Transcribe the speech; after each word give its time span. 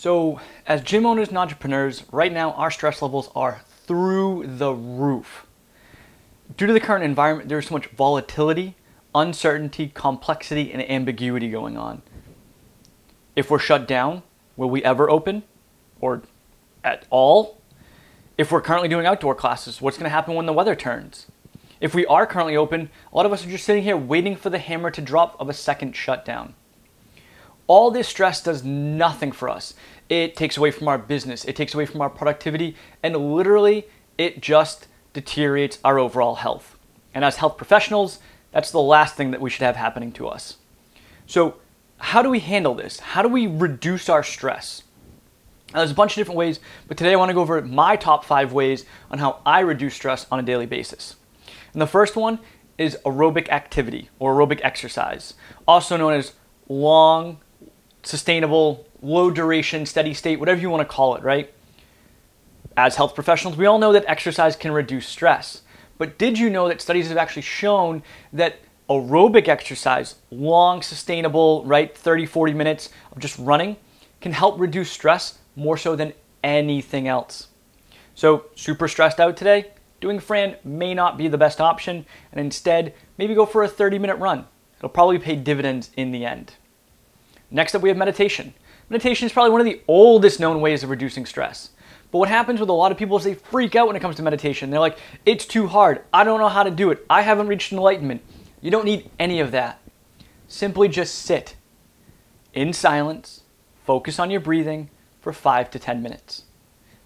So, 0.00 0.40
as 0.66 0.80
gym 0.80 1.04
owners 1.04 1.28
and 1.28 1.36
entrepreneurs, 1.36 2.04
right 2.10 2.32
now 2.32 2.52
our 2.52 2.70
stress 2.70 3.02
levels 3.02 3.28
are 3.36 3.60
through 3.86 4.46
the 4.46 4.72
roof. 4.72 5.46
Due 6.56 6.66
to 6.66 6.72
the 6.72 6.80
current 6.80 7.04
environment, 7.04 7.50
there's 7.50 7.68
so 7.68 7.74
much 7.74 7.88
volatility, 7.88 8.76
uncertainty, 9.14 9.92
complexity, 9.92 10.72
and 10.72 10.80
ambiguity 10.90 11.50
going 11.50 11.76
on. 11.76 12.00
If 13.36 13.50
we're 13.50 13.58
shut 13.58 13.86
down, 13.86 14.22
will 14.56 14.70
we 14.70 14.82
ever 14.84 15.10
open? 15.10 15.42
Or 16.00 16.22
at 16.82 17.04
all? 17.10 17.60
If 18.38 18.50
we're 18.50 18.62
currently 18.62 18.88
doing 18.88 19.04
outdoor 19.04 19.34
classes, 19.34 19.82
what's 19.82 19.98
going 19.98 20.08
to 20.08 20.08
happen 20.08 20.34
when 20.34 20.46
the 20.46 20.54
weather 20.54 20.74
turns? 20.74 21.26
If 21.78 21.94
we 21.94 22.06
are 22.06 22.26
currently 22.26 22.56
open, 22.56 22.88
a 23.12 23.16
lot 23.18 23.26
of 23.26 23.34
us 23.34 23.44
are 23.44 23.50
just 23.50 23.66
sitting 23.66 23.82
here 23.82 23.98
waiting 23.98 24.34
for 24.34 24.48
the 24.48 24.60
hammer 24.60 24.90
to 24.92 25.02
drop 25.02 25.38
of 25.38 25.50
a 25.50 25.52
second 25.52 25.94
shutdown. 25.94 26.54
All 27.70 27.92
this 27.92 28.08
stress 28.08 28.42
does 28.42 28.64
nothing 28.64 29.30
for 29.30 29.48
us. 29.48 29.74
It 30.08 30.34
takes 30.34 30.56
away 30.56 30.72
from 30.72 30.88
our 30.88 30.98
business, 30.98 31.44
it 31.44 31.54
takes 31.54 31.72
away 31.72 31.86
from 31.86 32.00
our 32.00 32.10
productivity, 32.10 32.74
and 33.00 33.14
literally 33.14 33.86
it 34.18 34.40
just 34.40 34.88
deteriorates 35.12 35.78
our 35.84 35.96
overall 35.96 36.34
health. 36.34 36.76
And 37.14 37.24
as 37.24 37.36
health 37.36 37.56
professionals, 37.56 38.18
that's 38.50 38.72
the 38.72 38.80
last 38.80 39.14
thing 39.14 39.30
that 39.30 39.40
we 39.40 39.50
should 39.50 39.62
have 39.62 39.76
happening 39.76 40.10
to 40.14 40.26
us. 40.26 40.56
So, 41.28 41.58
how 41.98 42.22
do 42.22 42.28
we 42.30 42.40
handle 42.40 42.74
this? 42.74 42.98
How 42.98 43.22
do 43.22 43.28
we 43.28 43.46
reduce 43.46 44.08
our 44.08 44.24
stress? 44.24 44.82
Now, 45.72 45.78
there's 45.78 45.92
a 45.92 45.94
bunch 45.94 46.14
of 46.14 46.16
different 46.16 46.38
ways, 46.38 46.58
but 46.88 46.96
today 46.96 47.12
I 47.12 47.16
want 47.16 47.28
to 47.28 47.34
go 47.34 47.40
over 47.40 47.62
my 47.62 47.94
top 47.94 48.24
five 48.24 48.52
ways 48.52 48.84
on 49.12 49.20
how 49.20 49.42
I 49.46 49.60
reduce 49.60 49.94
stress 49.94 50.26
on 50.32 50.40
a 50.40 50.42
daily 50.42 50.66
basis. 50.66 51.14
And 51.72 51.80
the 51.80 51.86
first 51.86 52.16
one 52.16 52.40
is 52.78 52.98
aerobic 53.06 53.48
activity 53.48 54.10
or 54.18 54.34
aerobic 54.34 54.58
exercise, 54.64 55.34
also 55.68 55.96
known 55.96 56.14
as 56.14 56.32
long 56.68 57.38
sustainable, 58.02 58.86
low 59.02 59.30
duration, 59.30 59.86
steady 59.86 60.14
state, 60.14 60.38
whatever 60.38 60.60
you 60.60 60.70
want 60.70 60.80
to 60.80 60.94
call 60.94 61.16
it, 61.16 61.22
right? 61.22 61.52
As 62.76 62.96
health 62.96 63.14
professionals, 63.14 63.56
we 63.56 63.66
all 63.66 63.78
know 63.78 63.92
that 63.92 64.04
exercise 64.06 64.56
can 64.56 64.72
reduce 64.72 65.06
stress. 65.06 65.62
But 65.98 66.16
did 66.18 66.38
you 66.38 66.48
know 66.48 66.68
that 66.68 66.80
studies 66.80 67.08
have 67.08 67.18
actually 67.18 67.42
shown 67.42 68.02
that 68.32 68.60
aerobic 68.88 69.48
exercise, 69.48 70.16
long, 70.30 70.82
sustainable, 70.82 71.64
right, 71.64 71.96
30, 71.96 72.26
40 72.26 72.54
minutes 72.54 72.88
of 73.12 73.18
just 73.18 73.38
running, 73.38 73.76
can 74.20 74.32
help 74.32 74.58
reduce 74.58 74.90
stress 74.90 75.38
more 75.56 75.76
so 75.76 75.94
than 75.94 76.12
anything 76.42 77.06
else? 77.06 77.48
So, 78.14 78.46
super 78.54 78.88
stressed 78.88 79.20
out 79.20 79.36
today? 79.36 79.72
Doing 80.00 80.18
Fran 80.18 80.56
may 80.64 80.94
not 80.94 81.18
be 81.18 81.28
the 81.28 81.38
best 81.38 81.60
option, 81.60 82.06
and 82.32 82.40
instead, 82.40 82.94
maybe 83.18 83.34
go 83.34 83.44
for 83.46 83.62
a 83.62 83.68
30 83.68 83.98
minute 83.98 84.16
run. 84.16 84.46
It'll 84.78 84.88
probably 84.88 85.18
pay 85.18 85.36
dividends 85.36 85.90
in 85.96 86.10
the 86.10 86.24
end. 86.24 86.54
Next 87.50 87.74
up, 87.74 87.82
we 87.82 87.88
have 87.88 87.98
meditation. 87.98 88.54
Meditation 88.88 89.26
is 89.26 89.32
probably 89.32 89.50
one 89.50 89.60
of 89.60 89.66
the 89.66 89.80
oldest 89.88 90.40
known 90.40 90.60
ways 90.60 90.82
of 90.82 90.90
reducing 90.90 91.26
stress. 91.26 91.70
But 92.10 92.18
what 92.18 92.28
happens 92.28 92.60
with 92.60 92.68
a 92.68 92.72
lot 92.72 92.90
of 92.90 92.98
people 92.98 93.16
is 93.16 93.24
they 93.24 93.34
freak 93.34 93.76
out 93.76 93.86
when 93.86 93.96
it 93.96 94.00
comes 94.00 94.16
to 94.16 94.22
meditation. 94.22 94.70
They're 94.70 94.80
like, 94.80 94.98
it's 95.24 95.46
too 95.46 95.66
hard. 95.68 96.02
I 96.12 96.24
don't 96.24 96.40
know 96.40 96.48
how 96.48 96.64
to 96.64 96.70
do 96.70 96.90
it. 96.90 97.04
I 97.08 97.22
haven't 97.22 97.46
reached 97.46 97.72
enlightenment. 97.72 98.22
You 98.60 98.70
don't 98.70 98.84
need 98.84 99.10
any 99.18 99.40
of 99.40 99.52
that. 99.52 99.80
Simply 100.48 100.88
just 100.88 101.14
sit 101.14 101.54
in 102.52 102.72
silence, 102.72 103.42
focus 103.84 104.18
on 104.18 104.30
your 104.30 104.40
breathing 104.40 104.90
for 105.20 105.32
five 105.32 105.70
to 105.70 105.78
10 105.78 106.02
minutes. 106.02 106.44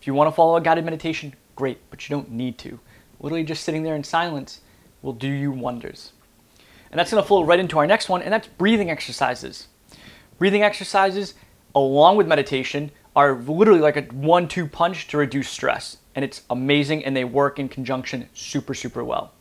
If 0.00 0.06
you 0.06 0.14
want 0.14 0.28
to 0.28 0.32
follow 0.32 0.56
a 0.56 0.60
guided 0.60 0.84
meditation, 0.84 1.34
great, 1.54 1.78
but 1.90 2.08
you 2.08 2.16
don't 2.16 2.30
need 2.30 2.56
to. 2.58 2.80
Literally 3.20 3.44
just 3.44 3.64
sitting 3.64 3.82
there 3.82 3.96
in 3.96 4.04
silence 4.04 4.60
will 5.02 5.12
do 5.12 5.28
you 5.28 5.50
wonders. 5.50 6.12
And 6.90 6.98
that's 6.98 7.10
going 7.10 7.22
to 7.22 7.26
flow 7.26 7.44
right 7.44 7.58
into 7.58 7.78
our 7.78 7.86
next 7.86 8.08
one, 8.08 8.22
and 8.22 8.32
that's 8.32 8.48
breathing 8.48 8.90
exercises. 8.90 9.68
Breathing 10.38 10.62
exercises, 10.62 11.34
along 11.74 12.16
with 12.16 12.26
meditation, 12.26 12.90
are 13.16 13.34
literally 13.34 13.80
like 13.80 13.96
a 13.96 14.02
one 14.02 14.48
two 14.48 14.66
punch 14.66 15.06
to 15.08 15.18
reduce 15.18 15.48
stress. 15.48 15.98
And 16.14 16.24
it's 16.24 16.42
amazing 16.48 17.04
and 17.04 17.16
they 17.16 17.24
work 17.24 17.58
in 17.58 17.68
conjunction 17.68 18.28
super, 18.34 18.74
super 18.74 19.02
well. 19.02 19.32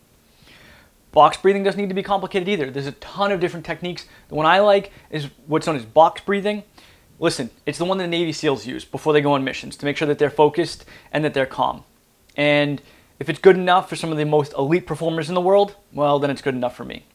Box 1.11 1.37
breathing 1.37 1.63
doesn't 1.63 1.79
need 1.79 1.89
to 1.89 1.95
be 1.95 2.01
complicated 2.01 2.49
either. 2.49 2.71
There's 2.71 2.87
a 2.87 2.93
ton 2.93 3.31
of 3.31 3.39
different 3.39 3.65
techniques. 3.65 4.07
The 4.29 4.35
one 4.35 4.47
I 4.47 4.59
like 4.59 4.91
is 5.11 5.29
what's 5.45 5.67
known 5.67 5.75
as 5.75 5.85
box 5.85 6.21
breathing. 6.21 6.63
Listen, 7.19 7.51
it's 7.67 7.77
the 7.77 7.85
one 7.85 7.99
that 7.99 8.05
the 8.05 8.09
Navy 8.09 8.31
SEALs 8.31 8.65
use 8.65 8.83
before 8.83 9.13
they 9.13 9.21
go 9.21 9.33
on 9.33 9.43
missions 9.43 9.77
to 9.77 9.85
make 9.85 9.95
sure 9.95 10.07
that 10.07 10.17
they're 10.17 10.31
focused 10.31 10.85
and 11.11 11.23
that 11.23 11.35
they're 11.35 11.45
calm. 11.45 11.83
And 12.35 12.81
if 13.19 13.29
it's 13.29 13.39
good 13.39 13.55
enough 13.55 13.87
for 13.87 13.95
some 13.95 14.11
of 14.11 14.17
the 14.17 14.25
most 14.25 14.53
elite 14.53 14.87
performers 14.87 15.29
in 15.29 15.35
the 15.35 15.41
world, 15.41 15.75
well, 15.93 16.17
then 16.17 16.31
it's 16.31 16.41
good 16.41 16.55
enough 16.55 16.75
for 16.75 16.83
me. 16.83 17.05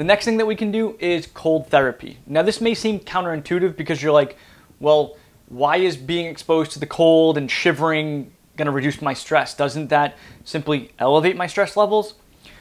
The 0.00 0.04
next 0.04 0.24
thing 0.24 0.38
that 0.38 0.46
we 0.46 0.56
can 0.56 0.72
do 0.72 0.96
is 0.98 1.26
cold 1.26 1.66
therapy. 1.66 2.16
Now, 2.26 2.40
this 2.40 2.62
may 2.62 2.72
seem 2.72 3.00
counterintuitive 3.00 3.76
because 3.76 4.02
you're 4.02 4.14
like, 4.14 4.38
well, 4.78 5.18
why 5.50 5.76
is 5.76 5.98
being 5.98 6.24
exposed 6.24 6.72
to 6.72 6.78
the 6.78 6.86
cold 6.86 7.36
and 7.36 7.50
shivering 7.50 8.32
going 8.56 8.64
to 8.64 8.72
reduce 8.72 9.02
my 9.02 9.12
stress? 9.12 9.52
Doesn't 9.54 9.88
that 9.88 10.16
simply 10.42 10.92
elevate 10.98 11.36
my 11.36 11.46
stress 11.46 11.76
levels? 11.76 12.14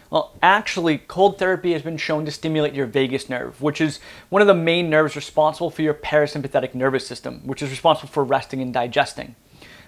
Well, 0.09 0.33
actually, 0.43 0.97
cold 0.97 1.39
therapy 1.39 1.71
has 1.71 1.81
been 1.81 1.95
shown 1.95 2.25
to 2.25 2.31
stimulate 2.31 2.73
your 2.73 2.87
vagus 2.87 3.29
nerve, 3.29 3.61
which 3.61 3.79
is 3.79 4.01
one 4.27 4.41
of 4.41 4.47
the 4.49 4.53
main 4.53 4.89
nerves 4.89 5.15
responsible 5.15 5.69
for 5.69 5.81
your 5.81 5.93
parasympathetic 5.93 6.75
nervous 6.75 7.07
system, 7.07 7.47
which 7.47 7.61
is 7.61 7.69
responsible 7.69 8.09
for 8.09 8.25
resting 8.25 8.61
and 8.61 8.73
digesting. 8.73 9.37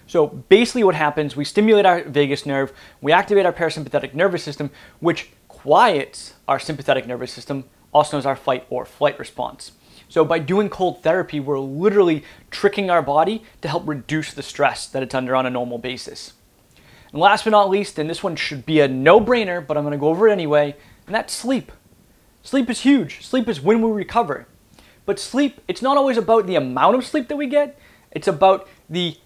So 0.06 0.26
basically, 0.26 0.84
what 0.84 0.94
happens, 0.94 1.36
we 1.36 1.44
stimulate 1.44 1.84
our 1.84 2.02
vagus 2.02 2.46
nerve, 2.46 2.72
we 3.02 3.12
activate 3.12 3.44
our 3.44 3.52
parasympathetic 3.52 4.14
nervous 4.14 4.42
system, 4.42 4.70
which 5.00 5.30
quiets 5.62 6.34
our 6.48 6.58
sympathetic 6.58 7.06
nervous 7.06 7.32
system, 7.32 7.64
also 7.92 8.16
known 8.16 8.18
as 8.20 8.26
our 8.26 8.36
fight 8.36 8.66
or 8.68 8.84
flight 8.84 9.16
response. 9.18 9.72
So 10.08 10.24
by 10.24 10.40
doing 10.40 10.68
cold 10.68 11.02
therapy, 11.02 11.38
we're 11.38 11.60
literally 11.60 12.24
tricking 12.50 12.90
our 12.90 13.00
body 13.00 13.44
to 13.60 13.68
help 13.68 13.86
reduce 13.86 14.34
the 14.34 14.42
stress 14.42 14.86
that 14.88 15.04
it's 15.04 15.14
under 15.14 15.36
on 15.36 15.46
a 15.46 15.50
normal 15.50 15.78
basis. 15.78 16.32
And 17.12 17.20
last 17.20 17.44
but 17.44 17.50
not 17.50 17.70
least, 17.70 17.98
and 17.98 18.10
this 18.10 18.24
one 18.24 18.34
should 18.34 18.66
be 18.66 18.80
a 18.80 18.88
no-brainer, 18.88 19.64
but 19.64 19.76
I'm 19.76 19.84
going 19.84 19.92
to 19.92 19.98
go 19.98 20.08
over 20.08 20.28
it 20.28 20.32
anyway, 20.32 20.74
and 21.06 21.14
that's 21.14 21.32
sleep. 21.32 21.70
Sleep 22.42 22.68
is 22.68 22.80
huge. 22.80 23.24
Sleep 23.24 23.48
is 23.48 23.60
when 23.60 23.82
we 23.82 23.90
recover. 23.92 24.46
But 25.06 25.20
sleep, 25.20 25.60
it's 25.68 25.82
not 25.82 25.96
always 25.96 26.16
about 26.16 26.46
the 26.46 26.56
amount 26.56 26.96
of 26.96 27.06
sleep 27.06 27.28
that 27.28 27.36
we 27.36 27.46
get, 27.46 27.78
it's 28.10 28.28
about 28.28 28.68
the 28.90 29.16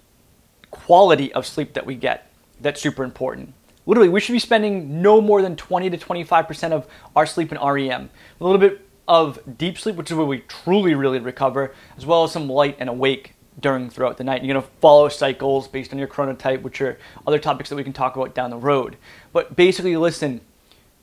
quality 0.70 1.32
of 1.32 1.46
sleep 1.46 1.72
that 1.72 1.86
we 1.86 1.94
get. 1.94 2.30
That's 2.60 2.80
super 2.80 3.04
important. 3.04 3.54
Literally, 3.86 4.08
we 4.08 4.20
should 4.20 4.32
be 4.32 4.40
spending 4.40 5.00
no 5.00 5.20
more 5.20 5.40
than 5.40 5.56
20 5.56 5.90
to 5.90 5.96
25% 5.96 6.72
of 6.72 6.86
our 7.14 7.24
sleep 7.24 7.52
in 7.52 7.58
REM. 7.58 8.10
A 8.40 8.44
little 8.44 8.58
bit 8.58 8.86
of 9.08 9.38
deep 9.56 9.78
sleep, 9.78 9.94
which 9.94 10.10
is 10.10 10.16
where 10.16 10.26
we 10.26 10.40
truly, 10.40 10.94
really 10.94 11.20
recover, 11.20 11.72
as 11.96 12.04
well 12.04 12.24
as 12.24 12.32
some 12.32 12.48
light 12.48 12.76
and 12.80 12.88
awake 12.88 13.34
during 13.60 13.88
throughout 13.88 14.18
the 14.18 14.24
night. 14.24 14.44
You're 14.44 14.60
to 14.60 14.68
follow 14.80 15.08
cycles 15.08 15.68
based 15.68 15.92
on 15.92 15.98
your 15.98 16.08
chronotype, 16.08 16.62
which 16.62 16.80
are 16.80 16.98
other 17.26 17.38
topics 17.38 17.70
that 17.70 17.76
we 17.76 17.84
can 17.84 17.92
talk 17.92 18.16
about 18.16 18.34
down 18.34 18.50
the 18.50 18.56
road. 18.56 18.96
But 19.32 19.56
basically, 19.56 19.96
listen, 19.96 20.40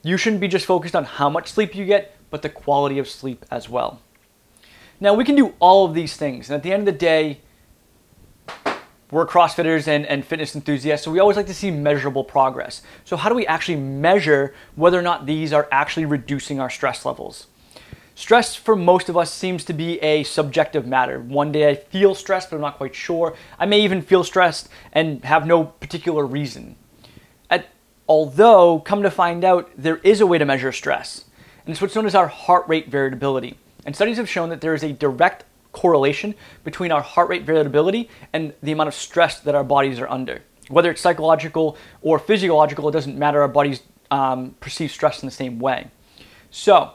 you 0.04 0.18
shouldn't 0.18 0.42
be 0.42 0.50
just 0.50 0.66
focused 0.66 0.96
on 0.96 1.06
how 1.06 1.30
much 1.30 1.52
sleep 1.52 1.76
you 1.76 1.86
get, 1.86 2.18
but 2.30 2.42
the 2.42 2.50
quality 2.50 3.00
of 3.00 3.10
sleep 3.10 3.46
as 3.50 3.70
well. 3.70 4.02
Now, 5.00 5.14
we 5.14 5.24
can 5.24 5.36
do 5.36 5.54
all 5.60 5.86
of 5.86 5.94
these 5.94 6.16
things, 6.16 6.50
and 6.50 6.56
at 6.56 6.64
the 6.64 6.74
end 6.74 6.88
of 6.88 6.94
the 6.94 7.00
day, 7.00 7.40
we're 9.14 9.28
CrossFitters 9.28 9.88
and, 9.88 10.06
and 10.08 10.26
fitness 10.26 10.56
enthusiasts, 10.56 11.06
so 11.06 11.12
we 11.12 11.20
always 11.20 11.38
like 11.38 11.46
to 11.46 11.54
see 11.54 11.70
measurable 11.70 12.24
progress. 12.24 12.82
So, 13.06 13.16
how 13.16 13.30
do 13.30 13.36
we 13.36 13.46
actually 13.46 13.78
measure 13.78 14.54
whether 14.76 14.98
or 14.98 15.04
not 15.04 15.26
these 15.28 15.54
are 15.54 15.68
actually 15.72 16.06
reducing 16.06 16.60
our 16.60 16.70
stress 16.70 17.06
levels? 17.06 17.48
Stress 18.16 18.56
for 18.56 18.76
most 18.76 19.10
of 19.10 19.18
us 19.18 19.32
seems 19.32 19.64
to 19.66 19.74
be 19.74 20.00
a 20.00 20.24
subjective 20.24 20.86
matter. 20.86 21.20
One 21.20 21.52
day 21.52 21.70
I 21.70 21.76
feel 21.76 22.14
stressed, 22.16 22.50
but 22.50 22.58
I'm 22.58 22.62
not 22.62 22.78
quite 22.78 22.96
sure. 22.96 23.36
I 23.58 23.66
may 23.66 23.82
even 23.82 24.02
feel 24.02 24.24
stressed 24.24 24.68
and 24.92 25.24
have 25.26 25.48
no 25.48 25.64
particular 25.64 26.26
reason. 26.26 26.76
At, 27.50 27.68
although, 28.08 28.80
come 28.80 29.04
to 29.04 29.12
find 29.12 29.44
out, 29.44 29.72
there 29.78 29.98
is 29.98 30.22
a 30.22 30.28
way 30.28 30.38
to 30.38 30.46
measure 30.46 30.72
stress, 30.72 31.26
and 31.66 31.72
it's 31.72 31.82
what's 31.82 31.96
known 31.96 32.06
as 32.06 32.16
our 32.16 32.28
heart 32.28 32.68
rate 32.68 32.90
variability. 32.90 33.58
And 33.86 33.96
studies 33.96 34.18
have 34.18 34.30
shown 34.30 34.50
that 34.50 34.62
there 34.62 34.74
is 34.74 34.84
a 34.84 34.94
direct 34.94 35.46
correlation 35.74 36.34
between 36.64 36.92
our 36.92 37.02
heart 37.02 37.28
rate 37.28 37.44
variability 37.44 38.10
and 38.32 38.54
the 38.64 38.72
amount 38.72 38.88
of 38.88 38.94
stress 38.94 39.42
that 39.42 39.56
our 39.56 39.64
bodies 39.64 40.00
are 40.00 40.10
under. 40.10 40.42
Whether 40.70 40.92
it's 40.92 41.02
psychological 41.02 41.78
or 42.02 42.18
physiological, 42.20 42.88
it 42.88 42.94
doesn't 42.94 43.18
matter. 43.18 43.42
Our 43.42 43.50
bodies 43.50 43.84
um, 44.10 44.56
perceive 44.62 44.92
stress 44.92 45.22
in 45.22 45.28
the 45.28 45.34
same 45.34 45.60
way. 45.60 45.90
So, 46.52 46.92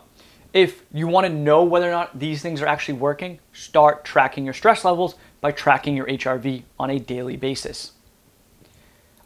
if 0.54 0.82
you 0.92 1.06
want 1.06 1.26
to 1.26 1.32
know 1.32 1.62
whether 1.64 1.88
or 1.88 1.92
not 1.92 2.18
these 2.18 2.40
things 2.40 2.62
are 2.62 2.66
actually 2.66 2.94
working, 2.94 3.38
start 3.52 4.04
tracking 4.04 4.44
your 4.44 4.54
stress 4.54 4.84
levels 4.84 5.16
by 5.40 5.52
tracking 5.52 5.94
your 5.94 6.06
HRV 6.06 6.62
on 6.78 6.90
a 6.90 6.98
daily 6.98 7.36
basis. 7.36 7.92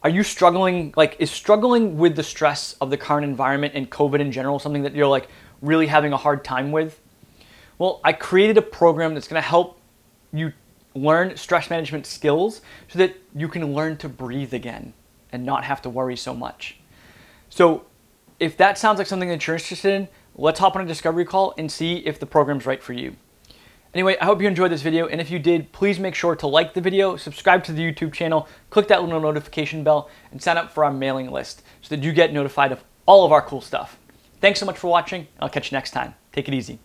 Are 0.03 0.11
you 0.11 0.25
struggling, 0.25 0.93
like, 0.97 1.17
is 1.21 1.31
struggling 1.31 1.97
with 1.97 2.17
the 2.17 2.25
stress 2.25 2.75
of 2.81 2.91
the 2.91 2.97
current 2.97 3.25
environment 3.25 3.75
and 3.77 3.89
COVID 3.89 4.19
in 4.19 4.33
general 4.33 4.59
something 4.59 4.83
that 4.83 4.97
you're 4.97 5.07
like 5.07 5.29
really 5.61 5.87
having 5.87 6.13
a 6.13 6.17
hard 6.17 6.43
time 6.43 6.73
with? 6.73 7.01
Well, 7.79 8.01
I 8.05 8.13
created 8.13 8.59
a 8.59 8.63
program 8.63 9.15
that's 9.15 9.29
going 9.29 9.43
to 9.43 9.49
help 9.49 9.79
you 10.33 10.53
learn 10.95 11.37
stress 11.37 11.71
management 11.71 12.07
skills 12.07 12.61
so 12.89 12.99
that 12.99 13.17
you 13.35 13.49
can 13.49 13.75
learn 13.75 13.97
to 13.99 14.09
breathe 14.09 14.53
again 14.53 14.93
and 15.33 15.45
not 15.45 15.65
have 15.65 15.83
to 15.83 15.91
worry 15.91 16.17
so 16.17 16.35
much. 16.35 16.77
So, 17.49 17.87
if 18.39 18.57
that 18.57 18.77
sounds 18.77 18.99
like 18.99 19.07
something 19.07 19.29
that 19.29 19.47
you're 19.47 19.55
interested 19.55 19.95
in, 19.95 20.09
let's 20.35 20.59
hop 20.59 20.75
on 20.75 20.83
a 20.83 20.87
discovery 20.87 21.25
call 21.25 21.55
and 21.57 21.71
see 21.71 21.99
if 21.99 22.19
the 22.19 22.27
program's 22.27 22.67
right 22.67 22.83
for 22.83 22.93
you. 22.93 23.17
Anyway, 23.95 24.17
I 24.21 24.25
hope 24.25 24.41
you 24.41 24.49
enjoyed 24.49 24.73
this 24.73 24.81
video, 24.81 25.07
and 25.07 25.21
if 25.21 25.31
you 25.31 25.39
did, 25.39 25.71
please 25.71 25.99
make 25.99 26.15
sure 26.15 26.35
to 26.35 26.47
like 26.47 26.73
the 26.73 26.81
video, 26.81 27.17
subscribe 27.17 27.63
to 27.65 27.73
the 27.73 27.83
YouTube 27.83 28.13
channel, 28.13 28.49
click 28.71 28.89
that 28.89 29.03
little 29.03 29.21
notification 29.21 29.85
bell, 29.85 30.09
and 30.31 30.41
sign 30.41 30.57
up 30.57 30.73
for 30.73 30.85
our 30.85 30.93
mailing 30.93 31.31
list 31.31 31.63
so 31.83 31.95
that 31.95 32.03
you 32.03 32.13
get 32.13 32.33
notified 32.33 32.73
of 32.73 32.83
all 33.05 33.27
of 33.27 33.33
our 33.33 33.43
cool 33.43 33.61
stuff. 33.61 33.99
Thanks 34.41 34.59
so 34.59 34.67
much 34.67 34.79
for 34.79 34.89
watching. 34.89 35.29
I'll 35.41 35.51
catch 35.51 35.71
you 35.71 35.77
next 35.77 35.91
time. 35.91 36.15
Take 36.33 36.49
it 36.49 36.55
easy. 36.55 36.79